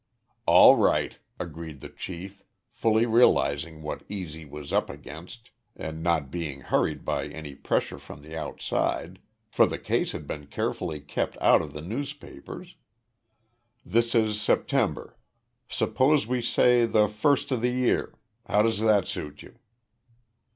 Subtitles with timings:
[0.47, 4.25] "All right," agreed the chief, fully realizing what "E.
[4.25, 9.67] Z." was up against and not being hurried by any pressure from the outside for
[9.67, 12.77] the case had been carefully kept out of the newspapers
[13.85, 15.19] "this is September.
[15.69, 18.15] Suppose we say the first of the year?
[18.47, 19.59] How does that suit you?"